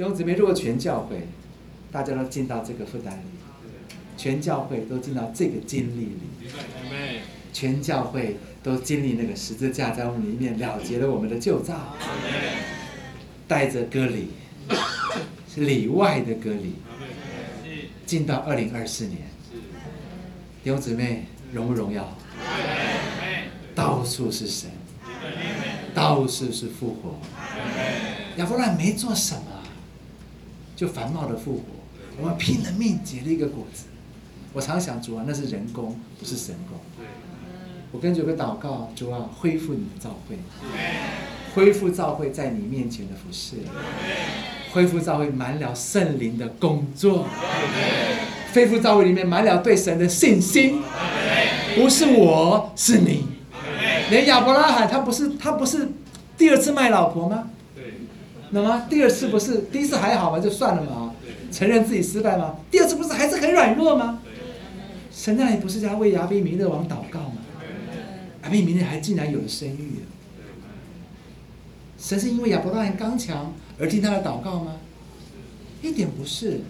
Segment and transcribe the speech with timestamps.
[0.00, 1.28] 弟兄姊妹，如果全教会
[1.92, 3.22] 大家都进到这个负担里，
[4.16, 6.50] 全教会都进到这个经历里，
[7.52, 11.94] 全教会都经历那个十字架在我们里面了结了我们的旧造，
[13.46, 14.30] 带着割礼，
[15.46, 16.76] 是里外的割礼，
[18.06, 19.18] 进到二零二四年，
[20.64, 22.16] 弟兄姊妹，荣不荣耀？
[23.74, 24.70] 到处是神，
[25.92, 27.18] 到处是复活。
[28.38, 29.59] 亚伯拉没做什么，
[30.80, 31.62] 就繁茂的复活。
[32.18, 33.84] 我们拼了命结了一个果子。
[34.54, 37.04] 我常想主啊，那是人工，不是神工。
[37.92, 40.38] 我跟主个祷告，主啊，恢复你的召会，
[41.54, 43.56] 恢复召会在你面前的服饰，
[44.72, 47.26] 恢复召会满了圣灵的工作，
[48.54, 50.80] 恢复召会里面满了对神的信心。
[51.76, 53.26] 不是我，是你。
[54.08, 55.90] 连亚伯拉罕他不是他不是
[56.38, 57.50] 第二次卖老婆吗？
[58.50, 60.38] 那么第二次不是第一次还好嘛？
[60.40, 61.14] 就算了嘛，
[61.52, 62.56] 承认自己失败吗？
[62.70, 64.20] 第二次不是还是很软弱吗？
[65.12, 67.36] 神那里不是在为亚比米勒王祷告吗？
[68.44, 70.06] 亚比米勒还竟然有了生育了。
[71.98, 74.76] 神是因为亚伯拉罕刚强而听他的祷告吗？
[75.82, 76.60] 一点不是，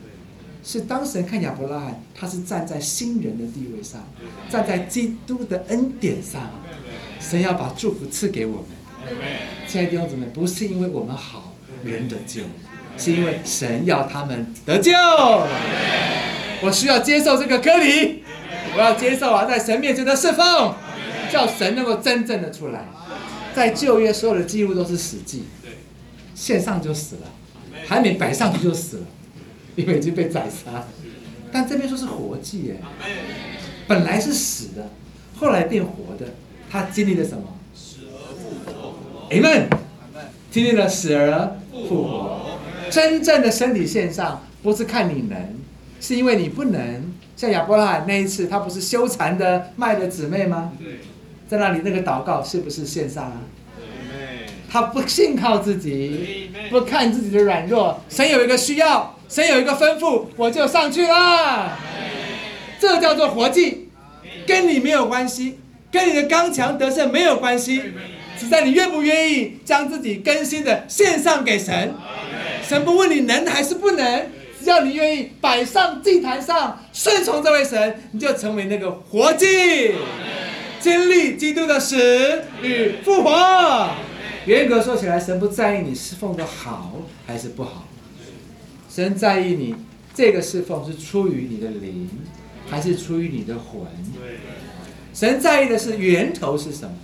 [0.63, 4.03] 是当神看亚伯拉罕，他是站在新人的地位上，
[4.51, 6.51] 站在基督的恩典上，
[7.21, 8.67] 神要把祝福赐给我们。
[9.67, 11.50] 亲爱的弟兄姊妹，不是因为我们好
[11.85, 12.43] 人得救，
[12.97, 14.93] 是因为神要他们得救。
[16.63, 18.23] 我需要接受这个割礼，
[18.77, 20.75] 我要接受啊，在神面前的侍奉，
[21.33, 22.87] 叫神能够真正的出来。
[23.55, 25.45] 在旧约所有的记录都是死记，
[26.35, 27.23] 线上就死了，
[27.87, 29.03] 还没摆上去就死了，
[29.75, 30.87] 因为已经被宰杀。
[31.51, 32.77] 但这边说是活祭耶，
[33.89, 34.91] 本来是死的，
[35.35, 36.35] 后来变活的，
[36.71, 37.43] 他经历了什么
[37.75, 38.95] 死而复活
[39.31, 39.67] ？Amen，
[40.51, 42.59] 经历了死而复活，
[42.91, 45.39] 真正的身体线上不是看你能，
[46.01, 47.13] 是因为你不能。
[47.37, 50.73] 像亚伯拉罕那一次，他不是羞惭的卖了姊妹吗？
[51.49, 53.41] 在那里那个祷告是不是线上啊？
[54.71, 61.79] 他不信靠自己，不看自己的软弱，神有一个需要，神有一个吩咐，我就上去啦。
[62.79, 63.89] 这叫做活祭，
[64.47, 65.59] 跟你没有关系，
[65.91, 67.83] 跟你的刚强得胜没有关系。
[68.41, 71.93] 只在你愿不愿意将自己更新的献上给神，
[72.67, 74.27] 神不问你能还是不能，
[74.59, 79.93] 只要你愿意摆上祭坛上顺从这位神，你就成为那个活祭，
[80.81, 83.91] 经历基督的死与复活。
[84.47, 86.97] 严格说起来，神不在意你侍奉的好
[87.27, 87.87] 还是不好，
[88.89, 89.75] 神在意你
[90.15, 92.09] 这个侍奉是出于你的灵，
[92.71, 93.83] 还是出于你的魂。
[95.13, 96.95] 神在意的是源头是什么。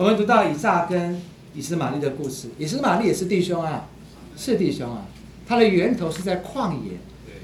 [0.00, 1.20] 我们读到以撒跟
[1.54, 3.86] 以斯玛利的故事，以斯玛利也是弟兄啊，
[4.34, 5.06] 是弟兄啊。
[5.46, 6.92] 他的源头是在旷野，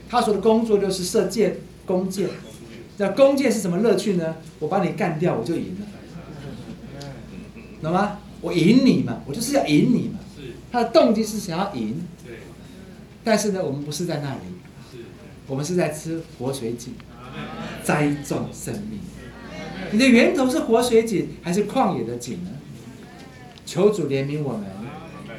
[0.08, 2.30] 他所的工作就是射箭、弓箭。
[2.96, 4.36] 那弓箭是什么乐趣呢？
[4.58, 5.86] 我把你干掉，我就赢了，
[7.82, 8.20] 懂吗？
[8.40, 10.18] 我赢你嘛，我就是要赢你嘛。
[10.72, 12.06] 他的动机是想要赢。
[13.22, 14.98] 但是呢，我们不是在那里，
[15.46, 16.94] 我们是在吃活水井，
[17.84, 18.98] 栽种生命。
[19.90, 22.50] 你的源头是活水井还是旷野的井呢？
[23.64, 24.64] 求主怜悯我们，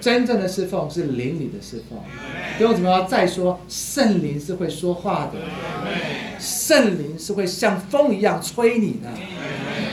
[0.01, 1.99] 真正的侍奉是灵里的侍奉。
[2.57, 5.39] 弟兄姊妹再说，圣灵是会说话的，
[6.39, 9.09] 圣灵是会像风一样吹你的，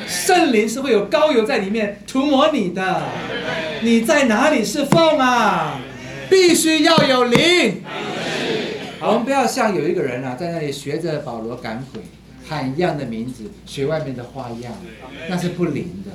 [0.09, 3.03] 圣灵是会有膏油在里面涂抹你的。
[3.83, 5.81] 你在哪里侍奉啊？
[6.29, 7.83] 必须要有灵。
[9.01, 12.03] 我们不要像有一个人啊，在那里学着保罗赶鬼。
[12.47, 14.73] 喊一样的名字，学外面的花样，
[15.29, 16.11] 那是不灵的。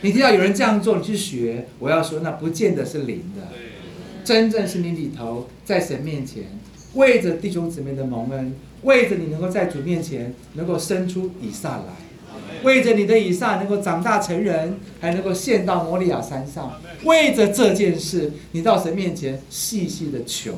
[0.00, 3.48] 你听到有人这样做，你去学，我要说，那不见得是灵的。
[4.24, 6.44] 真正是你里头在神面前，
[6.94, 11.84] 为着弟兄姊妹的蒙恩，为着你能够在主面前能够生出以撒来，
[12.62, 20.54] 为着你的以撒能够长大成人，还能够献到摩利亚山上，为着这件事，你到神面前细细的求，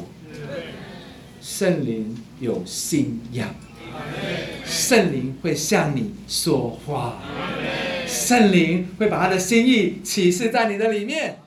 [1.40, 3.54] 圣灵有信仰。
[4.64, 7.20] 圣灵会向你说话，
[8.06, 11.38] 圣灵会把他的心意启示在你的里面。